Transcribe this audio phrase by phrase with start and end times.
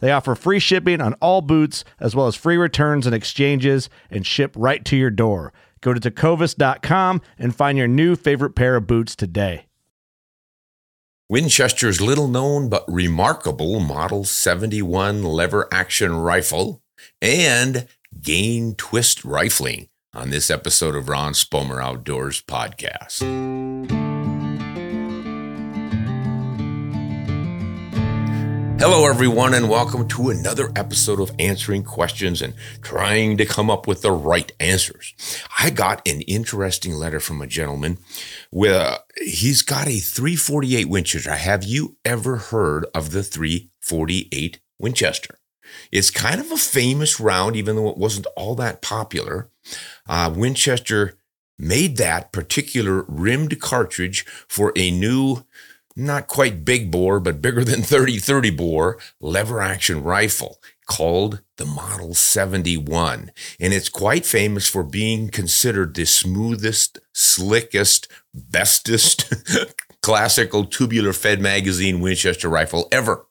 [0.00, 4.26] They offer free shipping on all boots, as well as free returns and exchanges, and
[4.26, 5.52] ship right to your door.
[5.80, 9.66] Go to tecovas.com and find your new favorite pair of boots today.
[11.30, 16.82] Winchester's little known but remarkable Model 71 lever action rifle
[17.20, 17.86] and
[18.22, 24.07] gain twist rifling on this episode of Ron Spomer Outdoors podcast.
[28.80, 33.88] Hello, everyone, and welcome to another episode of Answering Questions and Trying to Come Up
[33.88, 35.14] with the Right Answers.
[35.58, 37.98] I got an interesting letter from a gentleman
[38.50, 41.32] where he's got a 348 Winchester.
[41.32, 45.40] Have you ever heard of the 348 Winchester?
[45.90, 49.50] It's kind of a famous round, even though it wasn't all that popular.
[50.08, 51.18] Uh, Winchester
[51.58, 55.44] made that particular rimmed cartridge for a new
[55.98, 61.66] not quite big bore, but bigger than 30 30 bore lever action rifle called the
[61.66, 63.30] Model 71.
[63.60, 69.32] And it's quite famous for being considered the smoothest, slickest, bestest
[70.02, 73.26] classical tubular fed magazine Winchester rifle ever.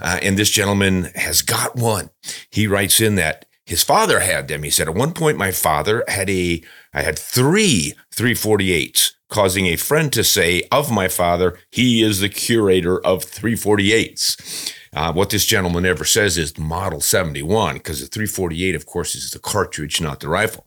[0.00, 2.10] Uh, and this gentleman has got one.
[2.50, 4.62] He writes in that his father had them.
[4.62, 6.62] He said, at one point, my father had a,
[6.94, 12.28] I had three 348s causing a friend to say of my father, he is the
[12.28, 14.72] curator of 348s.
[14.92, 19.30] Uh, what this gentleman never says is Model 71, because the 348, of course, is
[19.30, 20.66] the cartridge, not the rifle.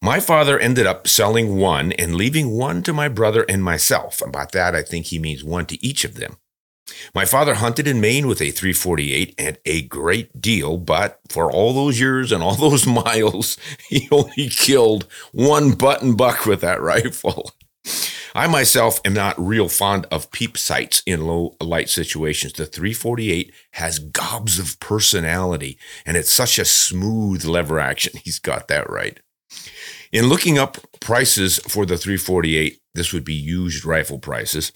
[0.00, 4.20] My father ended up selling one and leaving one to my brother and myself.
[4.20, 6.38] About that, I think he means one to each of them.
[7.14, 11.72] My father hunted in Maine with a 348 and a great deal, but for all
[11.72, 13.56] those years and all those miles,
[13.88, 17.52] he only killed one button buck with that rifle.
[18.34, 22.54] I myself am not real fond of peep sights in low light situations.
[22.54, 28.12] The 348 has gobs of personality and it's such a smooth lever action.
[28.24, 29.20] He's got that right.
[30.12, 34.72] In looking up prices for the 348, this would be used rifle prices.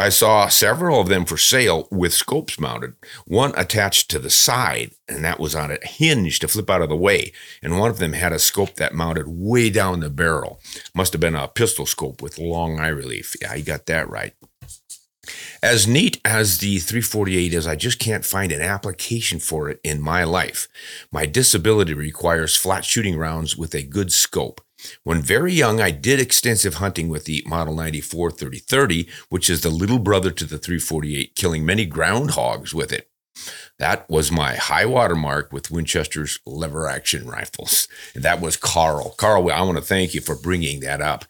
[0.00, 2.94] I saw several of them for sale with scopes mounted,
[3.26, 6.88] one attached to the side, and that was on a hinge to flip out of
[6.88, 7.32] the way.
[7.62, 10.60] And one of them had a scope that mounted way down the barrel.
[10.94, 13.34] Must have been a pistol scope with long eye relief.
[13.42, 14.34] Yeah, you got that right.
[15.62, 20.00] As neat as the 348 is, I just can't find an application for it in
[20.00, 20.68] my life.
[21.10, 24.60] My disability requires flat shooting rounds with a good scope.
[25.02, 29.70] When very young, I did extensive hunting with the Model 94 3030, which is the
[29.70, 33.10] little brother to the 348, killing many groundhogs with it.
[33.78, 37.86] That was my high water mark with Winchester's lever action rifles.
[38.14, 39.10] And that was Carl.
[39.10, 41.24] Carl, I want to thank you for bringing that up.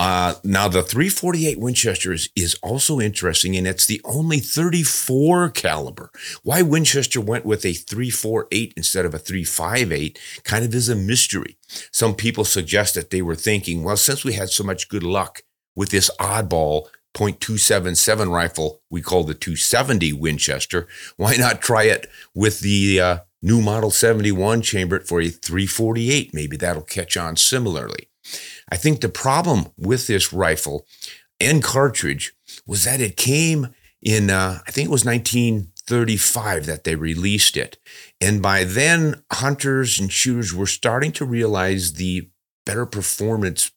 [0.00, 6.10] Uh, now, the 348 Winchester is, is also interesting, and it's the only 34 caliber.
[6.42, 11.58] Why Winchester went with a 348 instead of a 358 kind of is a mystery.
[11.92, 15.42] Some people suggest that they were thinking, well, since we had so much good luck
[15.76, 20.88] with this oddball .277 rifle we call the 270 Winchester.
[21.18, 26.32] Why not try it with the uh, new Model 71 chambered for a 348?
[26.32, 28.08] Maybe that'll catch on similarly.
[28.70, 30.86] I think the problem with this rifle
[31.40, 32.32] and cartridge
[32.66, 37.78] was that it came in, uh, I think it was 1935 that they released it.
[38.20, 42.30] And by then, hunters and shooters were starting to realize the
[42.64, 43.72] better performance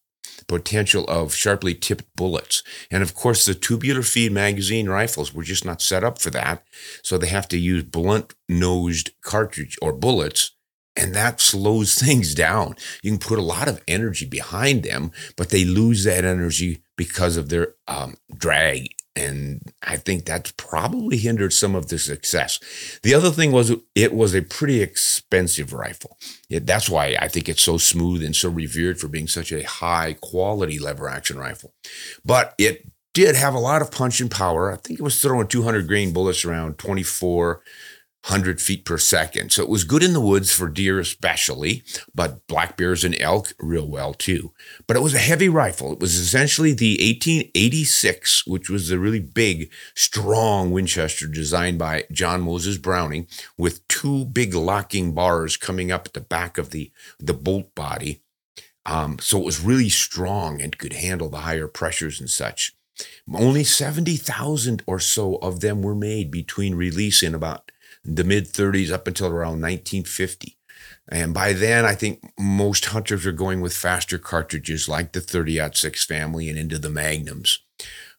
[0.48, 2.63] potential of sharply tipped bullets.
[2.92, 6.63] And of course, the tubular feed magazine rifles were just not set up for that.
[7.01, 10.51] So they have to use blunt nosed cartridge or bullets.
[10.95, 12.75] And that slows things down.
[13.01, 17.38] You can put a lot of energy behind them, but they lose that energy because
[17.38, 22.60] of their um, drag and I think that's probably hindered some of the success.
[23.04, 26.18] The other thing was it was a pretty expensive rifle.
[26.50, 29.63] It, that's why I think it's so smooth and so revered for being such a
[29.63, 31.74] high quality lever action rifle.
[32.25, 34.72] But it did have a lot of punch and power.
[34.72, 37.62] I think it was throwing 200 grain bullets around 24
[38.28, 39.52] 100 feet per second.
[39.52, 41.84] So it was good in the woods for deer, especially,
[42.16, 44.54] but black bears and elk real well too.
[44.88, 45.92] But it was a heavy rifle.
[45.92, 52.44] It was essentially the 1886, which was the really big, strong Winchester designed by John
[52.44, 53.28] Moses Browning
[53.58, 58.22] with two big locking bars coming up at the back of the, the bolt body.
[58.86, 62.74] Um, so it was really strong and could handle the higher pressures and such.
[63.34, 67.72] Only 70,000 or so of them were made between release in about
[68.04, 70.58] the mid 30s up until around 1950.
[71.10, 75.60] And by then, I think most hunters are going with faster cartridges like the 30
[75.74, 77.60] 6 family and into the Magnums.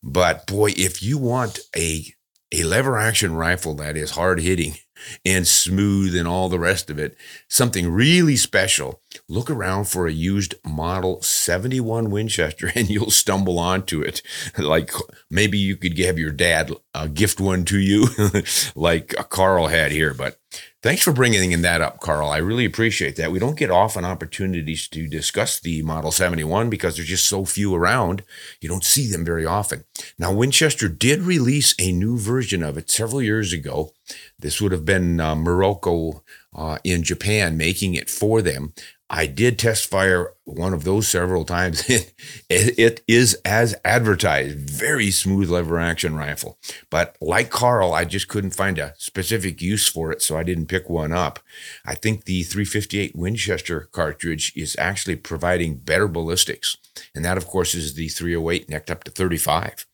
[0.03, 2.15] But boy, if you want a,
[2.53, 4.75] a lever action rifle that is hard hitting
[5.25, 7.17] and smooth and all the rest of it,
[7.49, 14.01] something really special, look around for a used model 71 Winchester and you'll stumble onto
[14.01, 14.23] it.
[14.59, 14.91] Like
[15.31, 18.09] maybe you could have your dad uh, gift one to you,
[18.75, 20.15] like Carl had here.
[20.15, 20.39] But
[20.83, 22.29] thanks for bringing that up, Carl.
[22.29, 23.33] I really appreciate that.
[23.33, 27.75] We don't get often opportunities to discuss the Model 71 because there's just so few
[27.75, 28.23] around.
[28.61, 29.85] You don't see them very often.
[30.19, 33.93] Now, Winchester did release a new version of it several years ago.
[34.39, 36.21] This would have been uh, Miroku
[36.55, 38.73] uh, in Japan making it for them.
[39.11, 41.89] I did test fire one of those several times.
[41.89, 42.13] it,
[42.49, 46.59] it is as advertised, very smooth lever action rifle.
[46.91, 50.67] But like Carl, I just couldn't find a specific use for it, so I didn't
[50.67, 51.39] pick one up.
[51.85, 56.77] I think the 358 Winchester cartridge is actually providing better ballistics.
[57.15, 59.87] And that, of course, is the 308 necked up to 35.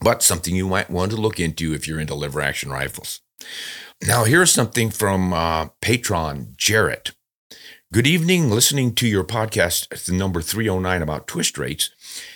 [0.00, 3.20] But something you might want to look into if you're into lever action rifles.
[4.06, 7.12] Now, here's something from uh, patron Jarrett.
[7.92, 8.50] Good evening.
[8.50, 11.90] Listening to your podcast, number 309 about twist rates.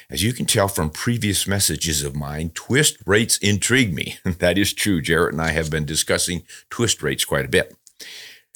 [0.08, 4.16] As you can tell from previous messages of mine, twist rates intrigue me.
[4.24, 5.00] that is true.
[5.02, 7.76] Jarrett and I have been discussing twist rates quite a bit.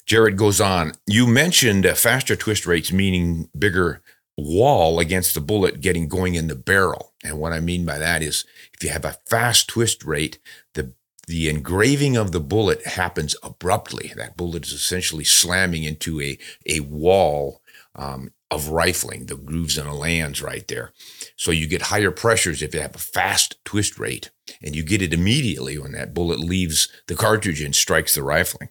[0.05, 4.01] Jarrett goes on, you mentioned faster twist rates, meaning bigger
[4.37, 7.13] wall against the bullet getting going in the barrel.
[7.23, 10.39] And what I mean by that is if you have a fast twist rate,
[10.73, 10.93] the
[11.27, 14.13] the engraving of the bullet happens abruptly.
[14.15, 17.61] That bullet is essentially slamming into a, a wall
[17.95, 19.25] um, of rifling.
[19.25, 20.93] The grooves and the lands right there.
[21.35, 24.31] So you get higher pressures if you have a fast twist rate,
[24.63, 28.69] and you get it immediately when that bullet leaves the cartridge and strikes the rifling.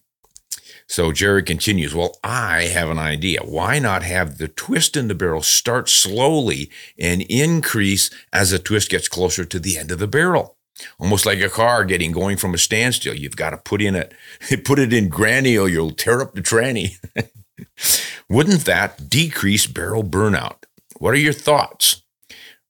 [0.89, 3.41] So Jerry continues, Well, I have an idea.
[3.43, 8.89] Why not have the twist in the barrel start slowly and increase as the twist
[8.89, 10.56] gets closer to the end of the barrel?
[10.99, 13.15] Almost like a car getting going from a standstill.
[13.15, 14.15] You've got to put in it,
[14.65, 16.99] put it in granny or you'll tear up the tranny.
[18.29, 20.65] Wouldn't that decrease barrel burnout?
[20.99, 22.03] What are your thoughts?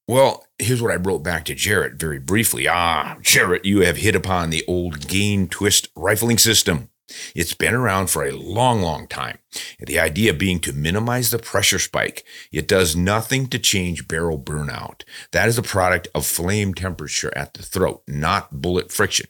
[0.08, 2.68] Well, here's what I wrote back to Jarrett very briefly.
[2.68, 6.90] Ah, Jarrett, you have hit upon the old gain twist rifling system.
[7.34, 9.38] It's been around for a long, long time.
[9.78, 12.24] The idea being to minimize the pressure spike.
[12.52, 15.02] It does nothing to change barrel burnout.
[15.32, 19.26] That is a product of flame temperature at the throat, not bullet friction.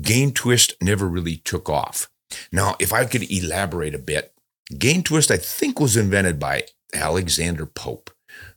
[0.00, 2.08] Gain twist never really took off.
[2.52, 4.32] Now, if I could elaborate a bit,
[4.78, 8.10] gain twist, I think, was invented by Alexander Pope.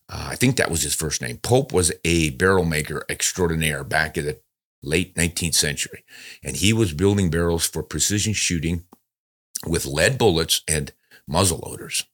[0.10, 1.38] Uh, I think that was his first name.
[1.38, 4.40] Pope was a barrel maker extraordinaire back in the
[4.84, 6.04] late 19th century.
[6.44, 8.84] And he was building barrels for precision shooting
[9.66, 10.92] with lead bullets and
[11.28, 12.06] muzzle loaders.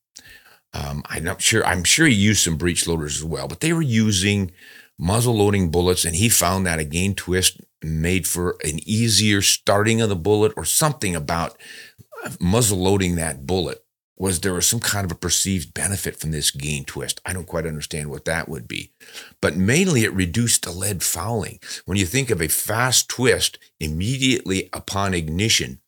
[0.74, 1.66] Um, I'm not sure.
[1.66, 4.52] I'm sure he used some breech loaders as well, but they were using
[5.00, 10.02] muzzle loading bullets, and he found that a gain twist made for an easier starting
[10.02, 11.58] of the bullet or something about
[12.40, 13.84] muzzle loading that bullet
[14.18, 17.22] was there was some kind of a perceived benefit from this gain twist.
[17.26, 18.92] I don't quite understand what that would be.
[19.42, 21.60] But mainly it reduced the lead fouling.
[21.86, 25.80] When you think of a fast twist immediately upon ignition,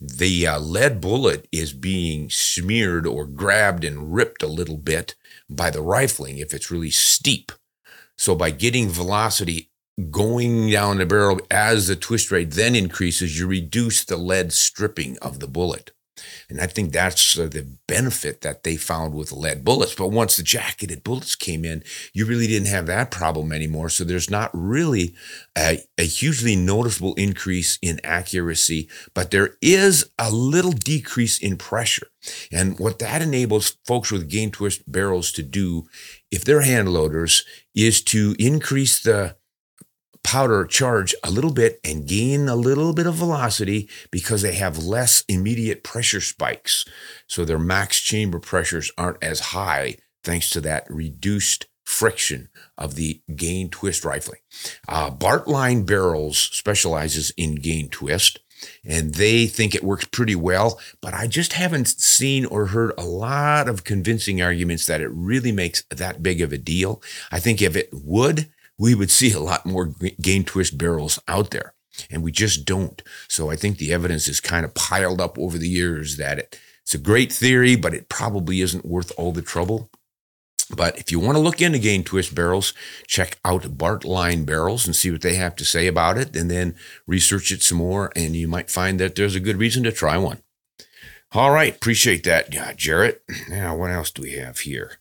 [0.00, 5.14] the uh, lead bullet is being smeared or grabbed and ripped a little bit
[5.48, 7.52] by the rifling if it's really steep.
[8.18, 9.70] So by getting velocity
[10.10, 15.16] going down the barrel as the twist rate then increases, you reduce the lead stripping
[15.18, 15.92] of the bullet.
[16.48, 19.94] And I think that's uh, the benefit that they found with lead bullets.
[19.94, 21.82] But once the jacketed bullets came in,
[22.12, 23.88] you really didn't have that problem anymore.
[23.88, 25.14] So there's not really
[25.56, 32.08] a, a hugely noticeable increase in accuracy, but there is a little decrease in pressure.
[32.50, 35.86] And what that enables folks with gain twist barrels to do,
[36.30, 37.44] if they're hand loaders,
[37.74, 39.35] is to increase the
[40.26, 44.76] powder charge a little bit and gain a little bit of velocity because they have
[44.76, 46.84] less immediate pressure spikes.
[47.28, 53.22] So their max chamber pressures aren't as high thanks to that reduced friction of the
[53.36, 54.40] gain twist rifling.
[54.88, 58.40] Uh, Bartlein Barrels specializes in gain twist
[58.84, 63.04] and they think it works pretty well, but I just haven't seen or heard a
[63.04, 67.00] lot of convincing arguments that it really makes that big of a deal.
[67.30, 71.50] I think if it would, we would see a lot more gain twist barrels out
[71.50, 71.74] there.
[72.10, 73.02] And we just don't.
[73.28, 76.60] So I think the evidence is kind of piled up over the years that it,
[76.82, 79.90] it's a great theory, but it probably isn't worth all the trouble.
[80.74, 82.74] But if you want to look into gain twist barrels,
[83.06, 86.74] check out Bartlein barrels and see what they have to say about it, and then
[87.06, 90.18] research it some more, and you might find that there's a good reason to try
[90.18, 90.42] one.
[91.32, 93.22] All right, appreciate that, uh, Jarrett.
[93.48, 94.98] Now, what else do we have here?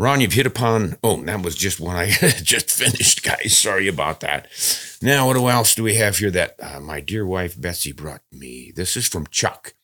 [0.00, 0.96] Ron, you've hit upon.
[1.02, 3.56] Oh, that was just one I just finished, guys.
[3.56, 4.46] Sorry about that.
[5.02, 8.72] Now, what else do we have here that uh, my dear wife Betsy brought me?
[8.74, 9.74] This is from Chuck.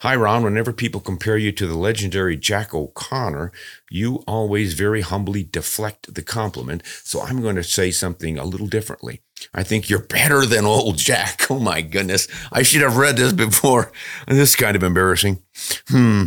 [0.00, 0.42] Hi, Ron.
[0.42, 3.52] Whenever people compare you to the legendary Jack O'Connor,
[3.88, 6.82] you always very humbly deflect the compliment.
[7.04, 9.22] So I'm going to say something a little differently.
[9.54, 11.46] I think you're better than old Jack.
[11.52, 12.28] Oh, my goodness.
[12.50, 13.92] I should have read this before.
[14.26, 15.42] This is kind of embarrassing.
[15.88, 16.24] Hmm.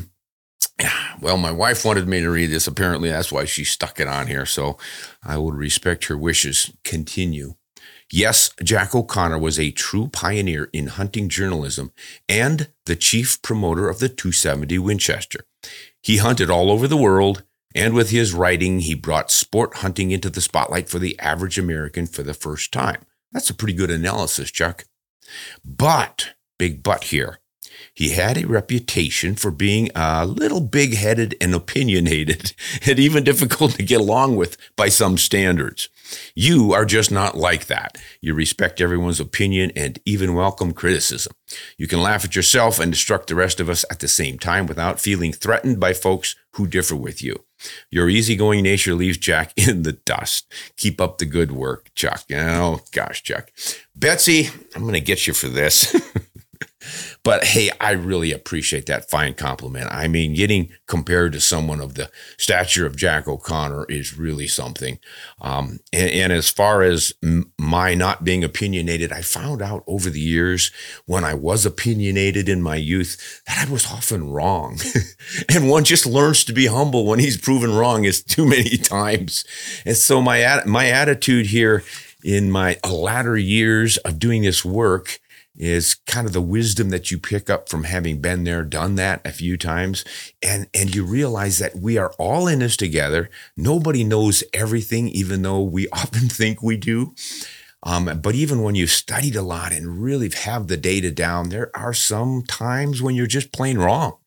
[1.21, 2.67] Well, my wife wanted me to read this.
[2.67, 4.45] Apparently, that's why she stuck it on here.
[4.45, 4.77] So
[5.23, 6.71] I will respect her wishes.
[6.83, 7.55] Continue.
[8.11, 11.91] Yes, Jack O'Connor was a true pioneer in hunting journalism
[12.29, 15.45] and the chief promoter of the 270 Winchester.
[16.03, 20.29] He hunted all over the world, and with his writing, he brought sport hunting into
[20.29, 23.01] the spotlight for the average American for the first time.
[23.31, 24.85] That's a pretty good analysis, Chuck.
[25.65, 27.39] But, big but here,
[27.95, 32.53] he had a reputation for being a little big headed and opinionated,
[32.85, 35.89] and even difficult to get along with by some standards.
[36.35, 37.97] You are just not like that.
[38.21, 41.33] You respect everyone's opinion and even welcome criticism.
[41.77, 44.67] You can laugh at yourself and instruct the rest of us at the same time
[44.67, 47.43] without feeling threatened by folks who differ with you.
[47.89, 50.51] Your easygoing nature leaves Jack in the dust.
[50.77, 52.25] Keep up the good work, Chuck.
[52.31, 53.51] Oh, gosh, Chuck.
[53.95, 55.95] Betsy, I'm going to get you for this.
[57.23, 59.87] But hey, I really appreciate that fine compliment.
[59.91, 64.99] I mean, getting compared to someone of the stature of Jack O'Connor is really something.
[65.41, 70.09] Um, and, and, as far as m- my not being opinionated, I found out over
[70.09, 70.71] the years
[71.05, 74.79] when I was opinionated in my youth that I was often wrong.
[75.49, 79.45] and one just learns to be humble when he's proven wrong is too many times.
[79.85, 81.83] And so my my attitude here
[82.23, 85.19] in my latter years of doing this work
[85.57, 89.25] is kind of the wisdom that you pick up from having been there, done that
[89.25, 90.03] a few times.
[90.41, 93.29] And, and you realize that we are all in this together.
[93.55, 97.15] Nobody knows everything, even though we often think we do.
[97.83, 101.69] Um, but even when you've studied a lot and really have the data down, there
[101.75, 104.17] are some times when you're just plain wrong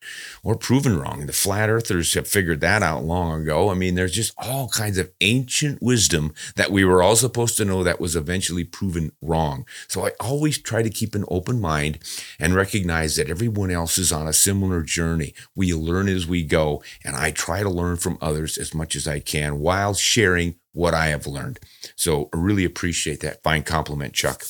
[0.43, 1.25] or proven wrong.
[1.25, 3.69] The flat earthers have figured that out long ago.
[3.69, 7.65] I mean, there's just all kinds of ancient wisdom that we were all supposed to
[7.65, 9.65] know that was eventually proven wrong.
[9.87, 11.99] So I always try to keep an open mind
[12.39, 15.33] and recognize that everyone else is on a similar journey.
[15.55, 19.07] We learn as we go, and I try to learn from others as much as
[19.07, 21.59] I can while sharing what I have learned.
[21.95, 24.43] So I really appreciate that fine compliment, Chuck.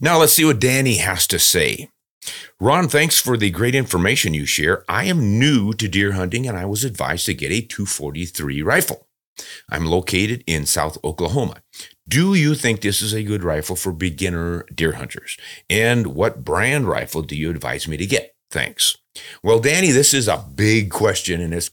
[0.00, 1.90] Now let's see what Danny has to say.
[2.60, 4.84] Ron, thanks for the great information you share.
[4.88, 9.06] I am new to deer hunting and I was advised to get a 243 rifle.
[9.68, 11.62] I'm located in South Oklahoma.
[12.06, 15.36] Do you think this is a good rifle for beginner deer hunters?
[15.68, 18.34] And what brand rifle do you advise me to get?
[18.50, 18.96] Thanks.
[19.42, 21.70] Well, Danny, this is a big question and it's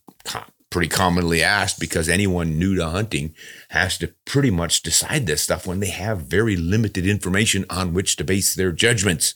[0.71, 3.35] pretty commonly asked because anyone new to hunting
[3.69, 8.15] has to pretty much decide this stuff when they have very limited information on which
[8.15, 9.35] to base their judgments.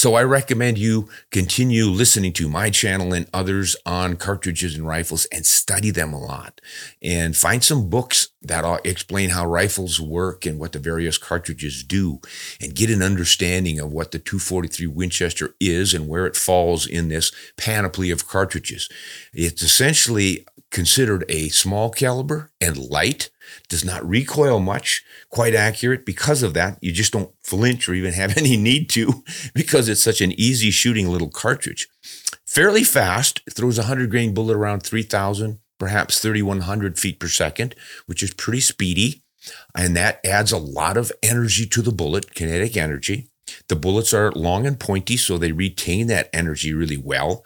[0.00, 5.26] So I recommend you continue listening to my channel and others on cartridges and rifles
[5.26, 6.62] and study them a lot
[7.02, 12.18] and find some books that explain how rifles work and what the various cartridges do
[12.62, 17.08] and get an understanding of what the 243 Winchester is and where it falls in
[17.08, 18.88] this panoply of cartridges.
[19.34, 23.30] It's essentially considered a small caliber and light,
[23.68, 26.06] does not recoil much, quite accurate.
[26.06, 29.24] Because of that, you just don't flinch or even have any need to
[29.54, 31.88] because it's such an easy shooting little cartridge.
[32.46, 37.74] Fairly fast, throws a 100 grain bullet around 3,000, perhaps 3,100 feet per second,
[38.06, 39.22] which is pretty speedy.
[39.74, 43.28] And that adds a lot of energy to the bullet, kinetic energy.
[43.68, 47.44] The bullets are long and pointy, so they retain that energy really well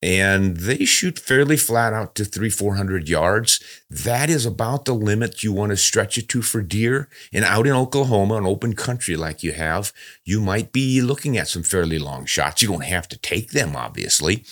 [0.00, 3.60] and they shoot fairly flat out to three, 400 yards.
[3.90, 7.08] That is about the limit you want to stretch it to for deer.
[7.32, 9.92] And out in Oklahoma, an open country like you have,
[10.24, 12.62] you might be looking at some fairly long shots.
[12.62, 14.44] You don't have to take them, obviously.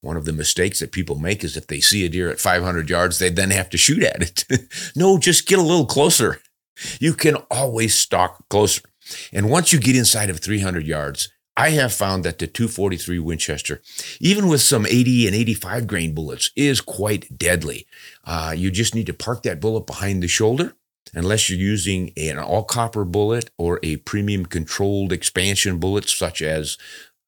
[0.00, 2.88] One of the mistakes that people make is if they see a deer at 500
[2.88, 4.92] yards, they then have to shoot at it.
[4.96, 6.40] no, just get a little closer.
[7.00, 8.82] You can always stalk closer.
[9.32, 13.80] And once you get inside of 300 yards, I have found that the 243 Winchester,
[14.20, 17.86] even with some 80 and 85 grain bullets, is quite deadly.
[18.24, 20.74] Uh, you just need to park that bullet behind the shoulder,
[21.14, 26.76] unless you're using an all copper bullet or a premium controlled expansion bullet, such as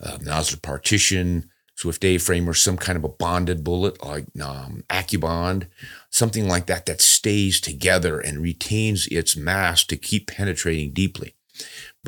[0.03, 4.85] uh, Nosler Partition, Swift A frame, or some kind of a bonded bullet like um,
[4.91, 5.69] AccuBond,
[6.11, 11.35] something like that that stays together and retains its mass to keep penetrating deeply.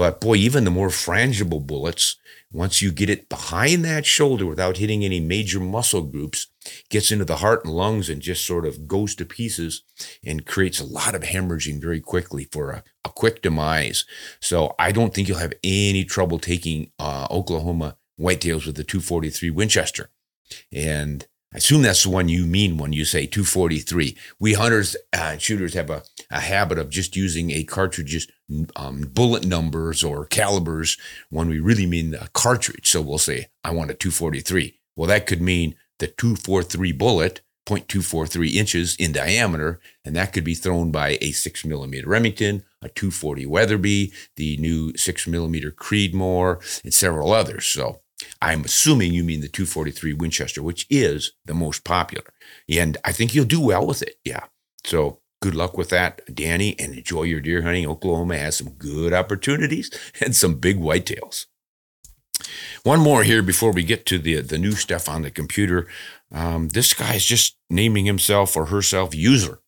[0.01, 2.17] But boy, even the more frangible bullets,
[2.51, 6.47] once you get it behind that shoulder without hitting any major muscle groups,
[6.89, 9.83] gets into the heart and lungs and just sort of goes to pieces
[10.25, 14.07] and creates a lot of hemorrhaging very quickly for a, a quick demise.
[14.41, 19.51] So I don't think you'll have any trouble taking uh, Oklahoma whitetails with the 243
[19.51, 20.09] Winchester.
[20.73, 24.17] And I assume that's the one you mean when you say 243.
[24.39, 28.29] We hunters and uh, shooters have a, a habit of just using a cartridge's
[28.77, 30.97] um, bullet numbers or calibers
[31.29, 32.89] when we really mean a cartridge.
[32.89, 34.79] So we'll say, I want a 243.
[34.95, 40.55] Well, that could mean the 243 bullet, 0.243 inches in diameter, and that could be
[40.55, 46.95] thrown by a six millimeter Remington, a 240 Weatherby, the new six millimeter Creedmoor, and
[46.95, 47.67] several others.
[47.67, 48.03] So
[48.41, 52.33] I'm assuming you mean the 243 Winchester, which is the most popular.
[52.69, 54.17] And I think you'll do well with it.
[54.25, 54.45] Yeah.
[54.85, 57.87] So good luck with that, Danny, and enjoy your deer hunting.
[57.87, 59.91] Oklahoma has some good opportunities
[60.21, 61.47] and some big whitetails.
[62.85, 65.87] One more here before we get to the the new stuff on the computer.
[66.33, 69.61] Um, this guy is just naming himself or herself user.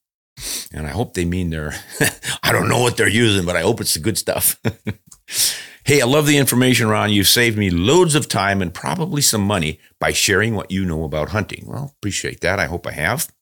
[0.72, 1.74] And I hope they mean they're,
[2.42, 4.61] I don't know what they're using, but I hope it's the good stuff.
[5.85, 7.11] Hey, I love the information, Ron.
[7.11, 11.03] You've saved me loads of time and probably some money by sharing what you know
[11.03, 11.64] about hunting.
[11.66, 12.61] Well, appreciate that.
[12.61, 13.33] I hope I have.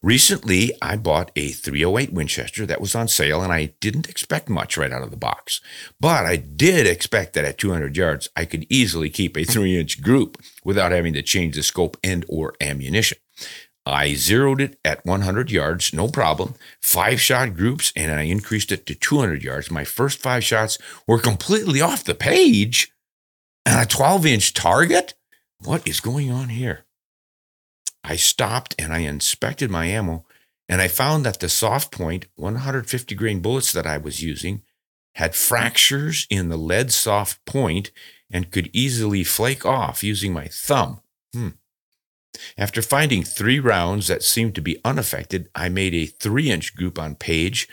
[0.00, 4.78] Recently, I bought a 308 Winchester that was on sale, and I didn't expect much
[4.78, 5.60] right out of the box.
[6.00, 10.40] But I did expect that at 200 yards, I could easily keep a three-inch group
[10.64, 13.18] without having to change the scope and or ammunition.
[13.88, 16.54] I zeroed it at 100 yards, no problem.
[16.80, 19.70] Five shot groups, and I increased it to 200 yards.
[19.70, 22.92] My first five shots were completely off the page.
[23.64, 25.14] And a 12 inch target?
[25.64, 26.84] What is going on here?
[28.04, 30.24] I stopped and I inspected my ammo,
[30.68, 34.62] and I found that the soft point 150 grain bullets that I was using
[35.14, 37.90] had fractures in the lead soft point
[38.30, 41.00] and could easily flake off using my thumb.
[41.32, 41.48] Hmm.
[42.56, 46.98] After finding three rounds that seemed to be unaffected, I made a three inch group
[46.98, 47.68] on page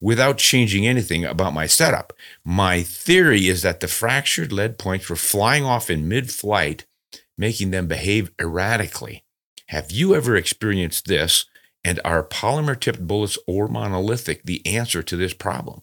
[0.00, 2.12] without changing anything about my setup.
[2.44, 6.86] My theory is that the fractured lead points were flying off in mid flight,
[7.36, 9.24] making them behave erratically.
[9.68, 11.46] Have you ever experienced this?
[11.84, 15.82] And are polymer tipped bullets or monolithic the answer to this problem?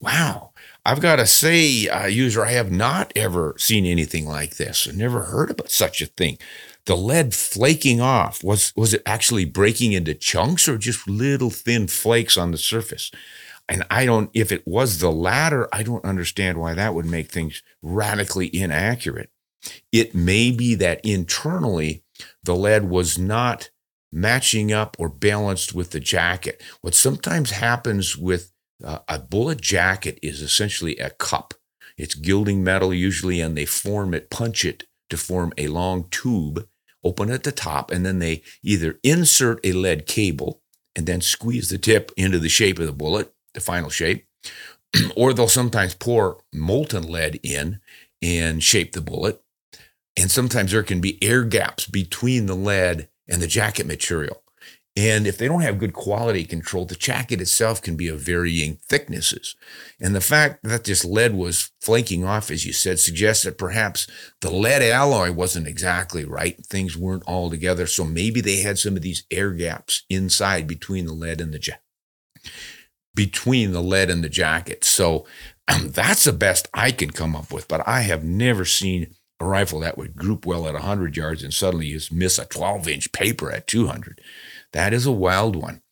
[0.00, 0.52] Wow.
[0.86, 4.86] I've got to say, uh, user, I have not ever seen anything like this.
[4.86, 6.38] I've never heard about such a thing.
[6.84, 11.86] The lead flaking off was was it actually breaking into chunks or just little thin
[11.88, 13.10] flakes on the surface?
[13.66, 17.30] And i don't if it was the latter i don't understand why that would make
[17.30, 19.30] things radically inaccurate.
[19.92, 22.04] It may be that internally
[22.42, 23.70] the lead was not
[24.12, 26.62] matching up or balanced with the jacket.
[26.82, 31.54] What sometimes happens with uh, a bullet jacket is essentially a cup
[31.96, 36.66] it's gilding metal usually and they form it punch it to form a long tube
[37.04, 40.62] open at the top, and then they either insert a lead cable
[40.96, 44.26] and then squeeze the tip into the shape of the bullet, the final shape,
[45.16, 47.80] or they'll sometimes pour molten lead in
[48.22, 49.42] and shape the bullet.
[50.16, 54.42] And sometimes there can be air gaps between the lead and the jacket material.
[54.96, 58.76] And if they don't have good quality control, the jacket itself can be of varying
[58.76, 59.56] thicknesses.
[60.00, 64.06] And the fact that this lead was flaking off, as you said, suggests that perhaps
[64.40, 66.64] the lead alloy wasn't exactly right.
[66.64, 67.88] Things weren't all together.
[67.88, 71.58] So maybe they had some of these air gaps inside between the lead and the
[71.58, 71.82] jacket.
[73.16, 74.84] Between the lead and the jacket.
[74.84, 75.26] So
[75.66, 77.66] um, that's the best I can come up with.
[77.66, 81.52] But I have never seen a rifle that would group well at 100 yards and
[81.52, 84.20] suddenly just miss a 12 inch paper at 200.
[84.74, 85.82] That is a wild one.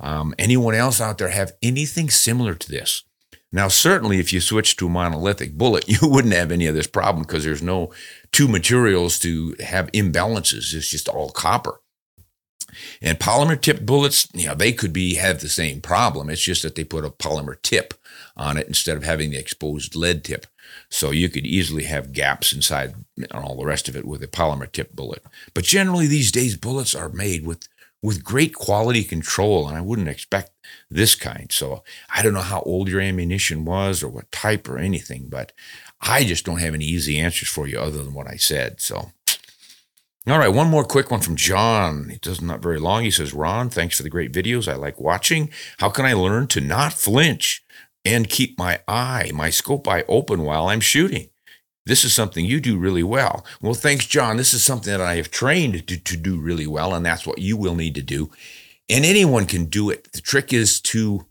[0.00, 3.04] Um, anyone else out there have anything similar to this?
[3.52, 6.88] Now, certainly, if you switch to a monolithic bullet, you wouldn't have any of this
[6.88, 7.92] problem because there's no
[8.32, 10.74] two materials to have imbalances.
[10.74, 11.80] It's just all copper.
[13.00, 16.28] And polymer tipped bullets, you know, they could be have the same problem.
[16.28, 17.94] It's just that they put a polymer tip
[18.36, 20.46] on it instead of having the exposed lead tip.
[20.88, 24.26] So you could easily have gaps inside and all the rest of it with a
[24.26, 25.22] polymer tipped bullet.
[25.52, 27.68] But generally these days bullets are made with
[28.02, 30.50] with great quality control, and I wouldn't expect
[30.90, 31.50] this kind.
[31.52, 31.84] So
[32.14, 35.52] I don't know how old your ammunition was or what type or anything, but
[36.00, 38.80] I just don't have any easy answers for you other than what I said.
[38.80, 39.12] So,
[40.26, 42.10] all right, one more quick one from John.
[42.10, 43.04] It does not not very long.
[43.04, 44.70] He says, Ron, thanks for the great videos.
[44.70, 45.48] I like watching.
[45.78, 47.64] How can I learn to not flinch
[48.04, 51.28] and keep my eye, my scope eye open while I'm shooting?
[51.84, 53.44] This is something you do really well.
[53.60, 54.36] Well, thanks, John.
[54.36, 57.38] This is something that I have trained to, to do really well, and that's what
[57.38, 58.30] you will need to do.
[58.88, 60.12] And anyone can do it.
[60.12, 61.26] The trick is to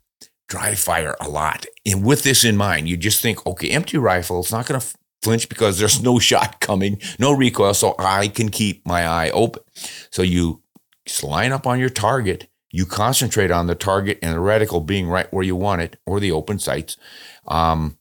[0.50, 1.66] dry fire a lot.
[1.86, 4.88] And with this in mind, you just think, okay, empty rifle, it's not going to
[5.22, 9.64] flinch because there's no shot coming, no recoil, so I can keep my eye open.
[10.12, 10.62] So you
[11.24, 15.32] line up on your target, you concentrate on the target and the reticle being right
[15.32, 16.98] where you want it or the open sights.
[17.48, 17.98] Um,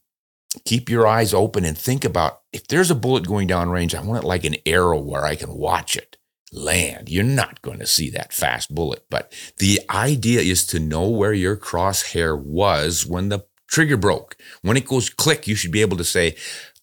[0.65, 4.01] keep your eyes open and think about if there's a bullet going down range, I
[4.01, 6.17] want it like an arrow where I can watch it
[6.51, 7.09] land.
[7.09, 11.33] You're not going to see that fast bullet, but the idea is to know where
[11.33, 14.35] your crosshair was when the trigger broke.
[14.61, 16.35] When it goes click, you should be able to say,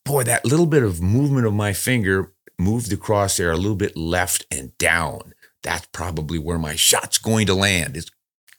[0.04, 3.96] boy, that little bit of movement of my finger moved the crosshair a little bit
[3.96, 5.34] left and down.
[5.62, 7.96] That's probably where my shot's going to land.
[7.96, 8.10] It's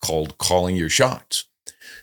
[0.03, 1.45] called calling your shots.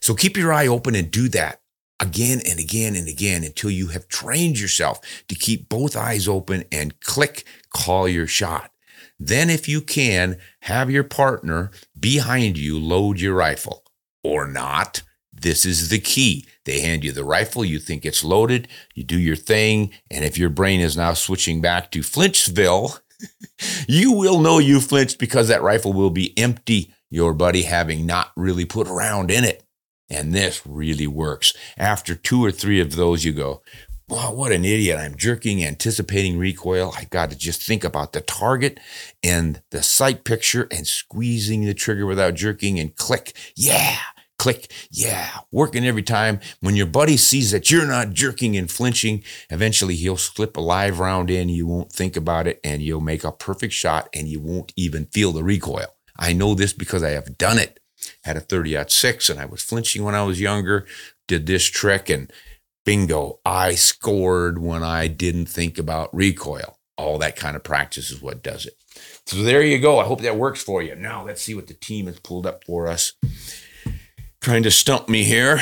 [0.01, 1.61] So keep your eye open and do that
[2.01, 6.65] again and again and again until you have trained yourself to keep both eyes open
[6.71, 8.71] and click, call your shot.
[9.19, 13.83] Then, if you can, have your partner behind you load your rifle
[14.23, 15.03] or not.
[15.33, 16.47] This is the key.
[16.65, 20.37] They hand you the rifle, you think it's loaded, you do your thing, and if
[20.37, 23.01] your brain is now switching back to Flinchville,
[23.89, 28.33] you will know you flinched because that rifle will be empty, your buddy having not
[28.37, 29.63] really put a round in it.
[30.09, 31.53] And this really works.
[31.77, 33.63] After two or three of those, you go,
[34.09, 34.99] wow, what an idiot.
[34.99, 36.95] I'm jerking, anticipating recoil.
[36.97, 38.79] I got to just think about the target
[39.23, 43.37] and the sight picture and squeezing the trigger without jerking and click.
[43.57, 43.97] Yeah.
[44.39, 46.41] Click, yeah, working every time.
[46.61, 50.99] When your buddy sees that you're not jerking and flinching, eventually he'll slip a live
[51.01, 51.49] round in.
[51.49, 55.07] You won't think about it and you'll make a perfect shot and you won't even
[55.07, 55.87] feel the recoil.
[56.19, 57.81] I know this because I have done it
[58.25, 60.87] had a 30 aught 6 and I was flinching when I was younger,
[61.27, 62.33] did this trick and
[62.85, 66.79] bingo, I scored when I didn't think about recoil.
[66.97, 68.75] All that kind of practice is what does it.
[69.27, 69.99] So there you go.
[69.99, 70.95] I hope that works for you.
[70.95, 73.13] Now let's see what the team has pulled up for us.
[74.41, 75.61] Trying to stump me here.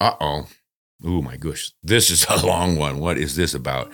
[0.00, 0.48] Uh oh.
[1.04, 1.72] Oh my gosh.
[1.82, 2.98] This is a long one.
[2.98, 3.92] What is this about?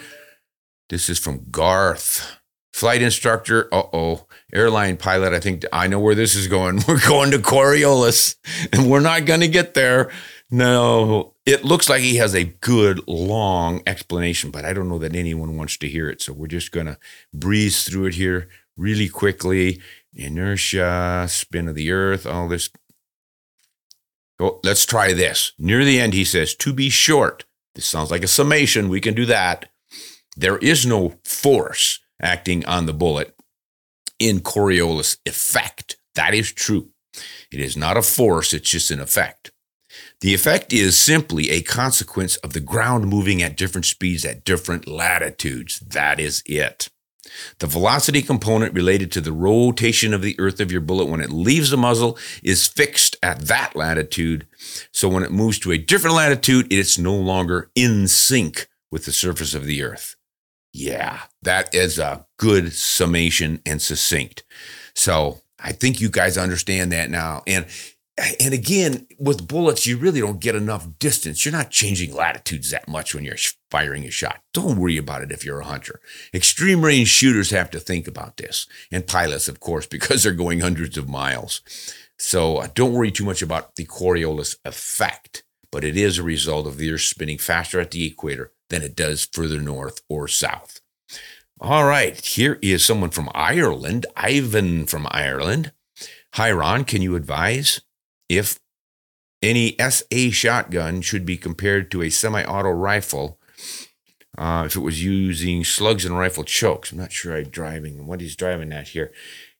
[0.88, 2.38] This is from Garth
[2.76, 3.72] flight instructor.
[3.72, 5.32] Uh oh, airline pilot.
[5.32, 6.82] I think I know where this is going.
[6.88, 8.36] We're going to Coriolis,
[8.72, 10.10] and we're not going to get there.
[10.50, 15.16] No, it looks like he has a good long explanation, but I don't know that
[15.16, 16.20] anyone wants to hear it.
[16.22, 16.98] So we're just going to
[17.34, 19.80] breeze through it here really quickly.
[20.14, 22.70] Inertia, spin of the earth, all this.
[24.38, 25.52] Oh, let's try this.
[25.58, 27.44] Near the end, he says, to be short.
[27.74, 28.88] This sounds like a summation.
[28.88, 29.68] We can do that.
[30.36, 33.34] There is no force acting on the bullet
[34.18, 35.96] in Coriolis effect.
[36.14, 36.90] That is true.
[37.50, 39.52] It is not a force, it's just an effect.
[40.20, 44.86] The effect is simply a consequence of the ground moving at different speeds at different
[44.86, 45.80] latitudes.
[45.80, 46.88] That is it.
[47.58, 51.30] The velocity component related to the rotation of the earth of your bullet when it
[51.30, 54.46] leaves the muzzle is fixed at that latitude.
[54.92, 59.12] So when it moves to a different latitude, it's no longer in sync with the
[59.12, 60.16] surface of the earth.
[60.78, 64.44] Yeah, that is a good summation and succinct.
[64.92, 67.42] So I think you guys understand that now.
[67.46, 67.64] And
[68.42, 71.44] and again, with bullets, you really don't get enough distance.
[71.44, 73.36] You're not changing latitudes that much when you're
[73.70, 74.42] firing a shot.
[74.52, 75.98] Don't worry about it if you're a hunter.
[76.34, 80.60] Extreme range shooters have to think about this, and pilots, of course, because they're going
[80.60, 81.62] hundreds of miles.
[82.18, 86.66] So uh, don't worry too much about the Coriolis effect, but it is a result
[86.66, 90.80] of the Earth spinning faster at the equator than it does further north or south.
[91.60, 95.72] All right, here is someone from Ireland, Ivan from Ireland.
[96.34, 97.80] Hi, Ron, can you advise
[98.28, 98.60] if
[99.42, 103.38] any SA shotgun should be compared to a semi auto rifle
[104.36, 106.92] uh, if it was using slugs and rifle chokes?
[106.92, 109.12] I'm not sure I'm driving what he's driving at here.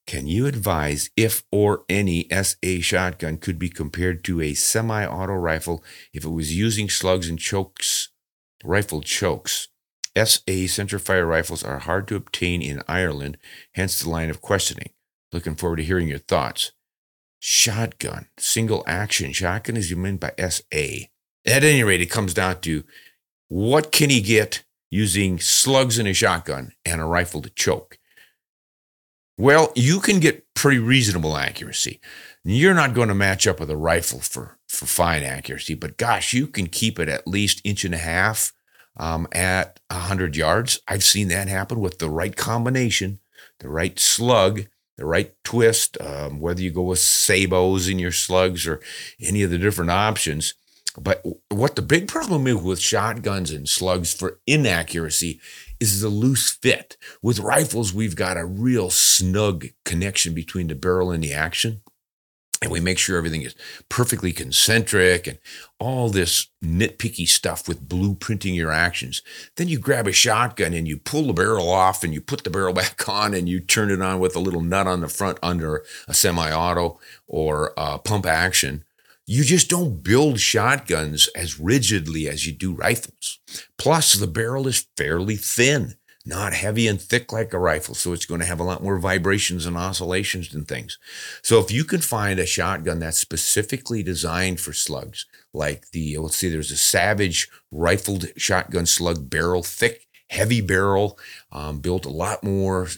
[0.07, 5.33] Can you advise if or any SA shotgun could be compared to a semi auto
[5.33, 8.11] rifle if it was using slugs and chokes,
[8.67, 9.69] rifle chokes?
[10.17, 13.37] SA centerfire rifles are hard to obtain in Ireland,
[13.75, 14.91] hence the line of questioning.
[15.33, 16.73] Looking forward to hearing your thoughts.
[17.39, 21.07] Shotgun, single action shotgun is you meant by SA.
[21.45, 22.85] At any rate, it comes down to
[23.49, 27.99] what can he get using slugs in a shotgun and a rifle to choke?
[29.39, 32.01] Well, you can get pretty reasonable accuracy.
[32.43, 36.33] You're not going to match up with a rifle for, for fine accuracy, but gosh,
[36.33, 38.53] you can keep it at least inch and a half
[38.97, 40.81] um, at 100 yards.
[40.89, 43.21] I've seen that happen with the right combination,
[43.61, 48.67] the right slug, the right twist, um, whether you go with sabots in your slugs
[48.67, 48.81] or
[49.21, 50.55] any of the different options.
[50.99, 55.41] But what the big problem is with shotguns and slugs for inaccuracy
[55.79, 56.97] is the loose fit.
[57.23, 61.83] With rifles, we've got a real snug connection between the barrel and the action
[62.63, 63.55] and we make sure everything is
[63.89, 65.39] perfectly concentric and
[65.79, 69.21] all this nitpicky stuff with blueprinting your actions.
[69.57, 72.51] Then you grab a shotgun and you pull the barrel off and you put the
[72.51, 75.39] barrel back on and you turn it on with a little nut on the front
[75.43, 78.85] under a semi auto or a pump action.
[79.27, 83.41] You just don't build shotguns as rigidly as you do rifles.
[83.77, 88.27] Plus, the barrel is fairly thin not heavy and thick like a rifle, so it's
[88.27, 90.99] going to have a lot more vibrations and oscillations and things.
[91.41, 96.37] So if you can find a shotgun that's specifically designed for slugs, like the let's
[96.37, 101.17] see, there's a Savage rifled shotgun slug barrel, thick, heavy barrel,
[101.53, 102.89] um, built a lot more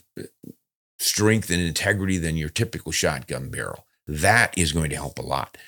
[0.99, 3.87] strength and integrity than your typical shotgun barrel.
[4.07, 5.59] That is going to help a lot.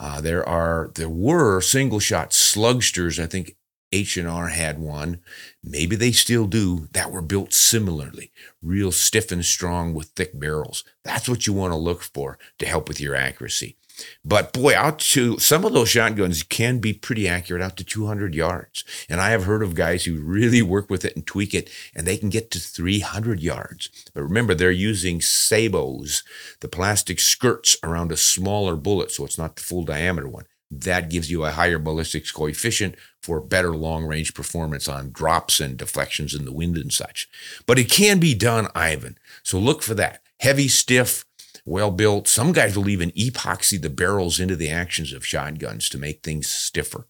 [0.00, 3.56] Uh, there are there were single shot slugsters, I think
[3.92, 5.20] H&R had one,
[5.62, 10.84] maybe they still do, that were built similarly, real stiff and strong with thick barrels.
[11.04, 13.76] That's what you want to look for to help with your accuracy.
[14.24, 18.34] But boy, out to some of those shotguns can be pretty accurate out to 200
[18.34, 18.84] yards.
[19.08, 22.06] And I have heard of guys who really work with it and tweak it, and
[22.06, 23.90] they can get to 300 yards.
[24.14, 26.22] But remember, they're using sabots,
[26.60, 31.10] the plastic skirts around a smaller bullet, so it's not the full diameter one that
[31.10, 36.34] gives you a higher ballistics coefficient for better long range performance on drops and deflections
[36.34, 37.28] in the wind and such.
[37.66, 39.18] But it can be done, Ivan.
[39.42, 40.22] So look for that.
[40.40, 41.24] Heavy, stiff,
[41.64, 42.28] well built.
[42.28, 46.48] Some guys will even epoxy the barrels into the actions of shotguns to make things
[46.48, 47.06] stiffer.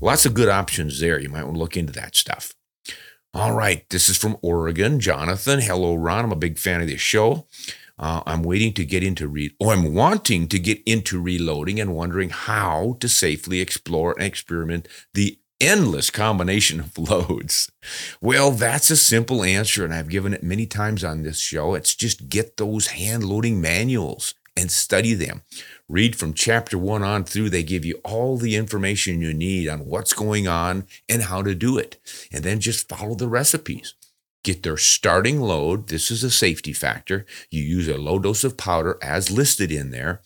[0.00, 1.18] Lots of good options there.
[1.18, 2.54] You might want to look into that stuff.
[3.32, 5.60] All right, this is from Oregon, Jonathan.
[5.60, 6.26] Hello, Ron.
[6.26, 7.48] I'm a big fan of this show.
[7.98, 11.94] Uh, I'm waiting to get into re, or I'm wanting to get into reloading and
[11.94, 17.70] wondering how to safely explore and experiment the endless combination of loads.
[18.20, 21.74] Well, that's a simple answer, and I've given it many times on this show.
[21.74, 25.42] It's just get those hand loading manuals and study them.
[25.88, 27.50] Read from chapter one on through.
[27.50, 31.54] They give you all the information you need on what's going on and how to
[31.54, 31.98] do it.
[32.32, 33.94] And then just follow the recipes
[34.44, 35.88] get their starting load.
[35.88, 37.26] This is a safety factor.
[37.50, 40.20] You use a low dose of powder as listed in there,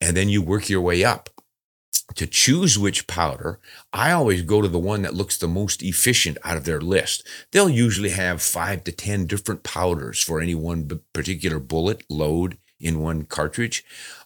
[0.00, 1.30] and then you work your way up.
[2.16, 3.58] To choose which powder,
[3.92, 7.26] I always go to the one that looks the most efficient out of their list.
[7.50, 13.00] They'll usually have five to 10 different powders for any one particular bullet load in
[13.00, 13.84] one cartridge.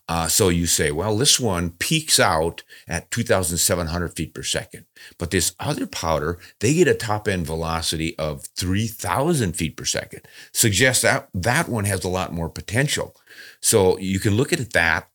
[0.08, 4.86] Uh, so you say, well, this one peaks out at 2,700 feet per second.
[5.18, 10.22] But this other powder, they get a top end velocity of 3,000 feet per second.
[10.50, 13.14] Suggests that that one has a lot more potential.
[13.60, 15.10] So you can look at that.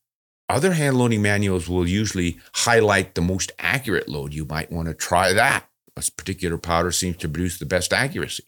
[0.48, 4.32] Other hand loading manuals will usually highlight the most accurate load.
[4.32, 5.68] You might want to try that.
[5.96, 8.44] A particular powder seems to produce the best accuracy.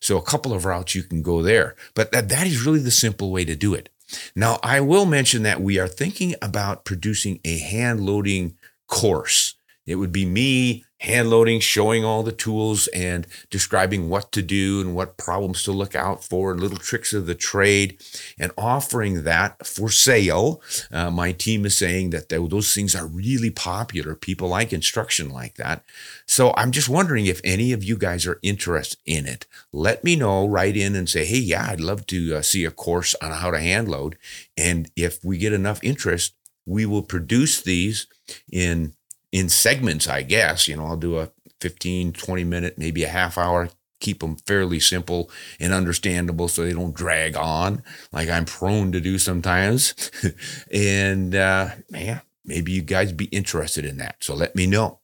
[0.00, 1.76] So a couple of routes you can go there.
[1.94, 3.90] But that, that is really the simple way to do it.
[4.34, 9.54] Now, I will mention that we are thinking about producing a hand loading course
[9.88, 14.80] It would be me hand loading, showing all the tools and describing what to do
[14.80, 17.98] and what problems to look out for and little tricks of the trade
[18.38, 20.60] and offering that for sale.
[20.92, 24.14] Uh, my team is saying that those things are really popular.
[24.14, 25.84] People like instruction like that.
[26.26, 29.46] So I'm just wondering if any of you guys are interested in it.
[29.72, 32.70] Let me know, write in and say, hey, yeah, I'd love to uh, see a
[32.70, 34.18] course on how to hand load.
[34.56, 36.34] And if we get enough interest,
[36.66, 38.06] we will produce these
[38.52, 38.92] in
[39.32, 40.68] in segments, I guess.
[40.68, 43.68] You know, I'll do a 15, 20 minute, maybe a half hour,
[44.00, 49.00] keep them fairly simple and understandable so they don't drag on like I'm prone to
[49.00, 50.10] do sometimes.
[50.72, 54.16] and uh, man, maybe you guys be interested in that.
[54.22, 55.00] So let me know.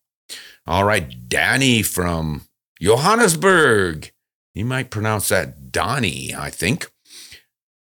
[0.67, 2.43] All right, Danny from
[2.81, 4.13] Johannesburg.
[4.55, 6.91] You might pronounce that Donnie, I think.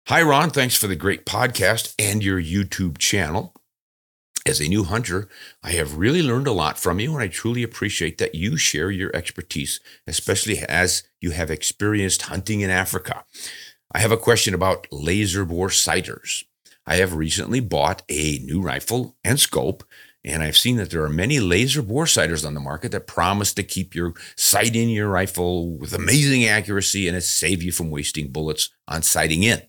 [0.08, 0.50] Hi, Ron.
[0.50, 3.54] Thanks for the great podcast and your YouTube channel.
[4.46, 5.26] As a new hunter,
[5.62, 8.90] I have really learned a lot from you, and I truly appreciate that you share
[8.90, 13.24] your expertise, especially as you have experienced hunting in Africa.
[13.90, 16.44] I have a question about laser bore sighters.
[16.86, 19.82] I have recently bought a new rifle and scope,
[20.22, 23.54] and I've seen that there are many laser bore sighters on the market that promise
[23.54, 27.90] to keep your sight in your rifle with amazing accuracy and it save you from
[27.90, 29.62] wasting bullets on sighting in.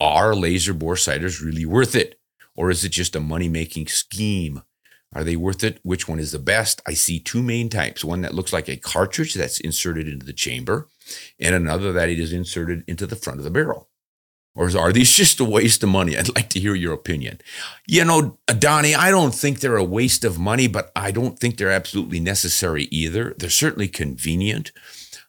[0.00, 2.18] Are laser bore sighters really worth it?
[2.56, 4.62] Or is it just a money making scheme?
[5.14, 5.78] Are they worth it?
[5.82, 6.82] Which one is the best?
[6.86, 10.32] I see two main types one that looks like a cartridge that's inserted into the
[10.32, 10.88] chamber,
[11.38, 13.88] and another that it is inserted into the front of the barrel.
[14.56, 16.16] Or are these just a waste of money?
[16.16, 17.40] I'd like to hear your opinion.
[17.86, 21.56] You know, Donnie, I don't think they're a waste of money, but I don't think
[21.56, 23.34] they're absolutely necessary either.
[23.38, 24.72] They're certainly convenient.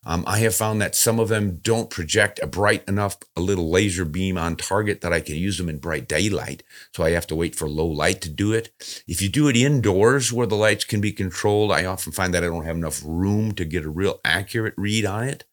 [0.05, 3.71] Um, I have found that some of them don't project a bright enough, a little
[3.71, 6.61] laser beam on target that I can use them in bright daylight.
[6.93, 8.69] So I have to wait for low light to do it.
[9.07, 12.43] If you do it indoors where the lights can be controlled, I often find that
[12.43, 15.45] I don't have enough room to get a real accurate read on it.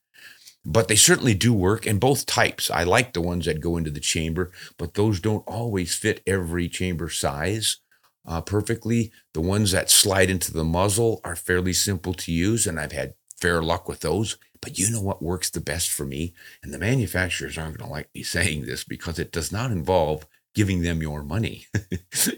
[0.64, 2.70] But they certainly do work in both types.
[2.70, 6.68] I like the ones that go into the chamber, but those don't always fit every
[6.68, 7.78] chamber size.
[8.24, 9.10] Uh, perfectly.
[9.34, 13.14] The ones that slide into the muzzle are fairly simple to use, and I've had
[13.42, 14.38] fair luck with those.
[14.60, 16.32] But you know what works the best for me?
[16.62, 20.26] And the manufacturers aren't going to like me saying this because it does not involve
[20.54, 21.66] giving them your money.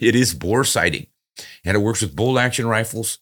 [0.01, 1.07] it is bore sighting.
[1.65, 3.19] And it works with bolt action rifles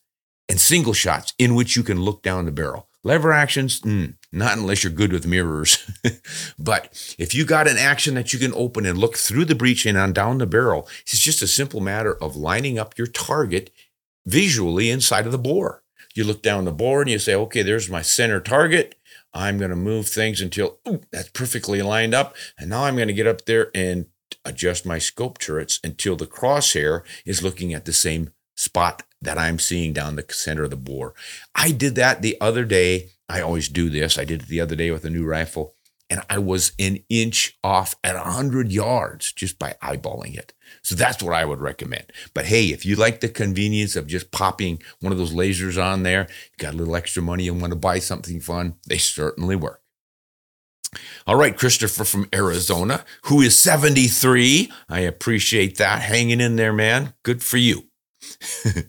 [0.49, 2.88] and single shots in which you can look down the barrel.
[3.05, 5.90] Lever actions, mm, not unless you're good with mirrors.
[6.59, 9.87] but if you got an action that you can open and look through the breech
[9.87, 13.71] and on down the barrel, it's just a simple matter of lining up your target
[14.25, 15.82] visually inside of the bore
[16.14, 18.96] you look down the bore and you say, okay, there's my center target.
[19.35, 22.37] I'm going to move things until ooh, that's perfectly lined up.
[22.59, 24.07] And now I'm going to get up there and
[24.44, 29.59] adjust my scope turrets until the crosshair is looking at the same spot that I'm
[29.59, 31.14] seeing down the center of the bore.
[31.55, 33.11] I did that the other day.
[33.29, 34.18] I always do this.
[34.18, 35.75] I did it the other day with a new rifle
[36.12, 40.53] and I was an inch off at 100 yards just by eyeballing it.
[40.83, 42.12] So that's what I would recommend.
[42.35, 46.03] But hey, if you like the convenience of just popping one of those lasers on
[46.03, 49.57] there, you got a little extra money and want to buy something fun, they certainly
[49.57, 49.81] work.
[51.27, 54.70] All right, Christopher from Arizona, who is 73.
[54.90, 56.03] I appreciate that.
[56.03, 57.14] Hanging in there, man.
[57.22, 57.85] Good for you.
[58.66, 58.83] uh,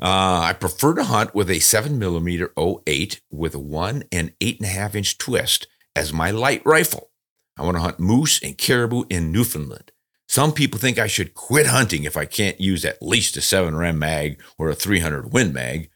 [0.00, 5.18] I prefer to hunt with a 7 millimeter 08 with a 1 and 8.5 inch
[5.18, 7.10] twist as my light rifle.
[7.56, 9.92] I want to hunt moose and caribou in Newfoundland.
[10.28, 13.76] Some people think I should quit hunting if I can't use at least a 7
[13.76, 15.90] Rem mag or a 300 Win mag.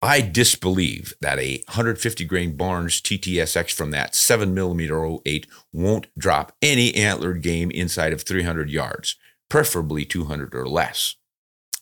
[0.00, 6.94] I disbelieve that a 150 grain Barnes TTSX from that 7mm 08 won't drop any
[6.94, 9.16] antlered game inside of 300 yards,
[9.48, 11.16] preferably 200 or less.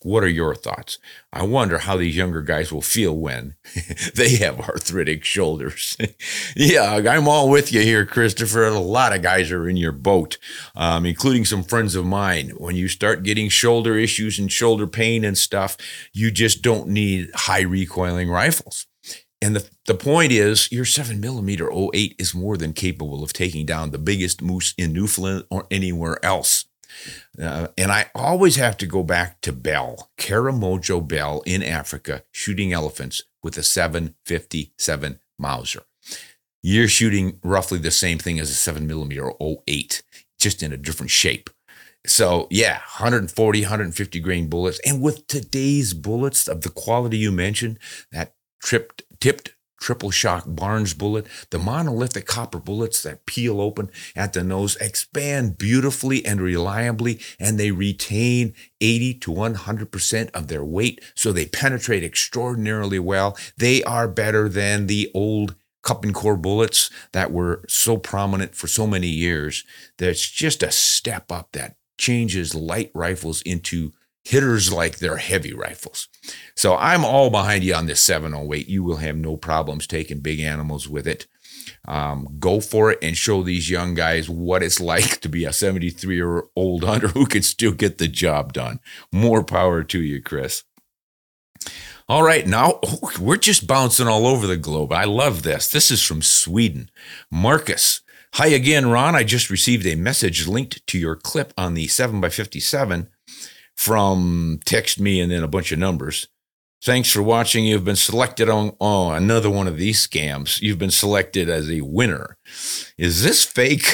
[0.07, 0.99] What are your thoughts?
[1.33, 3.55] I wonder how these younger guys will feel when
[4.15, 5.97] they have arthritic shoulders.
[6.55, 8.67] yeah, I'm all with you here, Christopher.
[8.67, 10.37] A lot of guys are in your boat,
[10.77, 12.51] um, including some friends of mine.
[12.51, 15.75] When you start getting shoulder issues and shoulder pain and stuff,
[16.13, 18.87] you just don't need high recoiling rifles.
[19.41, 23.65] And the, the point is, your 7 millimeter 08 is more than capable of taking
[23.65, 26.63] down the biggest moose in Newfoundland or anywhere else.
[27.41, 32.73] Uh, and I always have to go back to Bell, Karamojo Bell in Africa, shooting
[32.73, 35.83] elephants with a 757 Mauser.
[36.63, 40.03] You're shooting roughly the same thing as a 7 millimeter 08,
[40.39, 41.49] just in a different shape.
[42.05, 44.79] So, yeah, 140, 150 grain bullets.
[44.85, 47.79] And with today's bullets of the quality you mentioned,
[48.11, 54.33] that tripped, tipped triple shock Barnes bullet, the monolithic copper bullets that peel open at
[54.33, 61.01] the nose expand beautifully and reliably, and they retain 80 to 100% of their weight,
[61.15, 63.37] so they penetrate extraordinarily well.
[63.57, 68.67] They are better than the old cup and core bullets that were so prominent for
[68.67, 69.63] so many years.
[69.97, 73.93] There's just a step up that changes light rifles into
[74.27, 76.09] hitters like they're heavy rifles.
[76.53, 78.67] So I'm all behind you on this 708.
[78.67, 81.27] You will have no problems taking big animals with it.
[81.87, 85.53] Um, go for it and show these young guys what it's like to be a
[85.53, 88.79] 73 year old hunter who can still get the job done.
[89.13, 90.63] More power to you, Chris.
[92.09, 94.91] All right, now oh, we're just bouncing all over the globe.
[94.91, 95.69] I love this.
[95.69, 96.89] This is from Sweden.
[97.31, 98.01] Marcus.
[98.33, 99.15] Hi again, Ron.
[99.15, 103.07] I just received a message linked to your clip on the 7x57
[103.77, 106.27] from text me and then a bunch of numbers.
[106.83, 107.65] Thanks for watching.
[107.65, 110.61] You've been selected on oh, another one of these scams.
[110.61, 112.37] You've been selected as a winner.
[112.97, 113.85] Is this fake?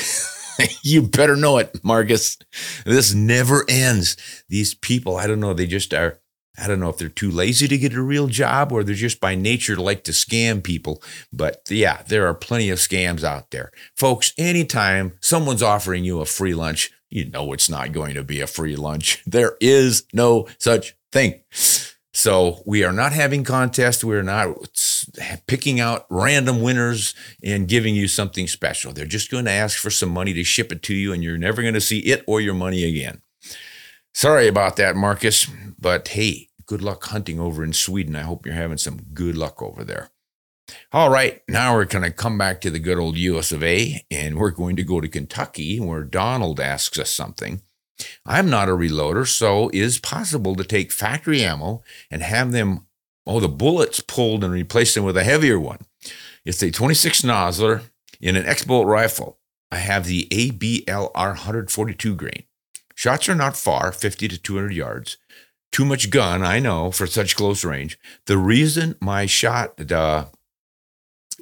[0.83, 2.37] you better know it, Marcus.
[2.85, 4.17] This never ends.
[4.49, 6.19] These people, I don't know, they just are.
[6.61, 9.19] I don't know if they're too lazy to get a real job or they're just
[9.19, 11.01] by nature like to scam people.
[11.31, 13.71] But yeah, there are plenty of scams out there.
[13.97, 18.41] Folks, anytime someone's offering you a free lunch, you know it's not going to be
[18.41, 19.23] a free lunch.
[19.33, 21.41] There is no such thing.
[22.13, 24.03] So we are not having contests.
[24.03, 24.55] We're not
[25.47, 28.93] picking out random winners and giving you something special.
[28.93, 31.37] They're just going to ask for some money to ship it to you, and you're
[31.37, 33.21] never going to see it or your money again.
[34.13, 35.47] Sorry about that, Marcus,
[35.79, 38.15] but hey, good luck hunting over in Sweden.
[38.15, 40.11] I hope you're having some good luck over there.
[40.91, 44.05] All right, now we're going to come back to the good old US of A,
[44.09, 47.61] and we're going to go to Kentucky where Donald asks us something.
[48.25, 52.87] I'm not a reloader, so is possible to take factory ammo and have them,
[53.25, 55.79] oh, the bullets pulled and replace them with a heavier one.
[56.45, 57.83] It's a 26 Nosler
[58.21, 59.39] in an X bolt rifle.
[59.71, 62.43] I have the ABLR 142 grain.
[62.95, 65.17] Shots are not far, 50 to 200 yards.
[65.71, 67.97] Too much gun, I know, for such close range.
[68.27, 70.29] The reason my shot, the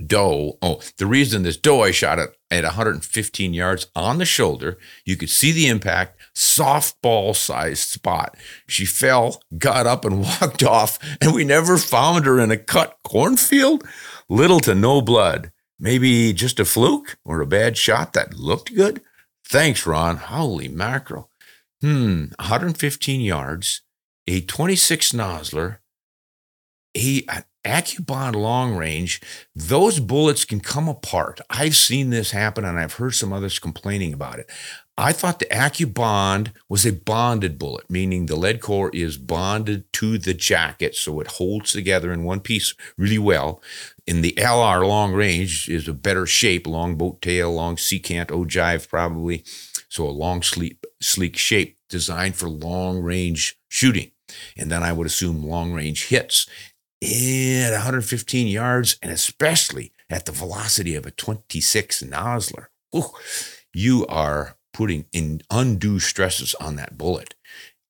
[0.07, 0.57] doe.
[0.61, 5.15] Oh, the reason this doe I shot at at 115 yards on the shoulder, you
[5.15, 8.35] could see the impact, softball sized spot.
[8.67, 12.97] She fell, got up, and walked off, and we never found her in a cut
[13.03, 13.87] cornfield.
[14.29, 15.51] Little to no blood.
[15.79, 19.01] Maybe just a fluke or a bad shot that looked good.
[19.47, 20.17] Thanks, Ron.
[20.17, 21.29] Holy mackerel.
[21.81, 23.81] Hmm, 115 yards,
[24.27, 25.79] a 26 Nosler,
[26.95, 27.23] a,
[27.63, 29.21] AccuBond long range,
[29.55, 31.41] those bullets can come apart.
[31.49, 34.49] I've seen this happen and I've heard some others complaining about it.
[34.97, 40.17] I thought the AccuBond was a bonded bullet, meaning the lead core is bonded to
[40.17, 43.61] the jacket so it holds together in one piece really well.
[44.05, 48.89] In the LR long range is a better shape, long boat tail, long secant ogive
[48.89, 49.43] probably.
[49.89, 54.11] So a long sleek, sleek shape designed for long range shooting.
[54.57, 56.47] And then I would assume long range hits
[57.03, 62.67] at 115 yards, and especially at the velocity of a 26 Nosler,
[63.73, 67.35] you are putting in undue stresses on that bullet.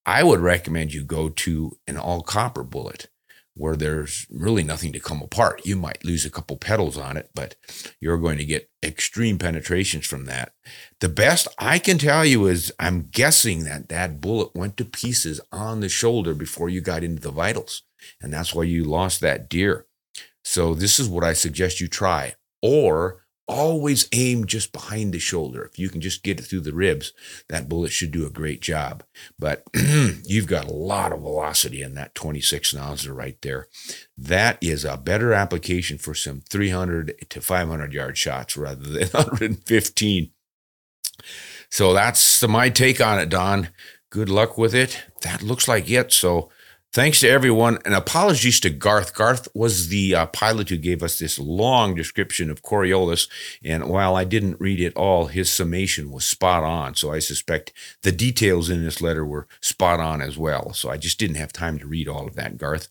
[0.06, 3.08] I would recommend you go to an all copper bullet
[3.54, 5.66] where there's really nothing to come apart.
[5.66, 7.56] You might lose a couple petals on it, but
[8.00, 10.54] you're going to get extreme penetrations from that.
[11.02, 15.42] The best I can tell you is I'm guessing that that bullet went to pieces
[15.52, 17.84] on the shoulder before you got into the vitals.
[18.22, 19.86] And that's why you lost that deer.
[20.44, 22.36] So this is what I suggest you try.
[22.62, 25.64] Or always aim just behind the shoulder.
[25.64, 27.12] If you can just get it through the ribs,
[27.50, 29.04] that bullet should do a great job.
[29.38, 33.68] But you've got a lot of velocity in that 26 Nosler right there.
[34.18, 40.32] That is a better application for some 300 to 500 yard shots rather than 115.
[41.70, 43.70] So that's my take on it, Don.
[44.10, 45.04] Good luck with it.
[45.22, 46.12] That looks like it.
[46.12, 46.50] So
[46.94, 49.14] Thanks to everyone, and apologies to Garth.
[49.14, 53.30] Garth was the uh, pilot who gave us this long description of Coriolis,
[53.64, 56.96] and while I didn't read it all, his summation was spot on.
[56.96, 57.72] So I suspect
[58.02, 60.74] the details in this letter were spot on as well.
[60.74, 62.90] So I just didn't have time to read all of that, Garth.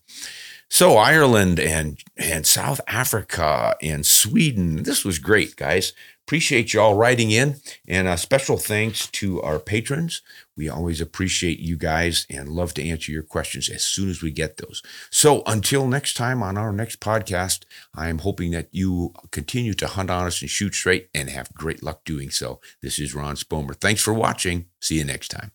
[0.67, 5.93] So Ireland and and South Africa and Sweden, this was great, guys.
[6.31, 10.21] Appreciate y'all writing in, and a special thanks to our patrons.
[10.55, 14.31] We always appreciate you guys and love to answer your questions as soon as we
[14.31, 14.81] get those.
[15.09, 19.87] So until next time on our next podcast, I am hoping that you continue to
[19.87, 22.61] hunt honest and shoot straight and have great luck doing so.
[22.81, 23.75] This is Ron Spomer.
[23.75, 24.67] Thanks for watching.
[24.79, 25.51] See you next time.